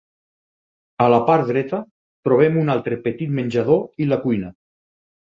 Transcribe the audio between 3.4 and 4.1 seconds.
menjador i